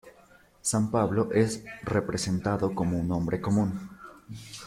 [0.63, 3.87] San Pablo es representado como un hombre común.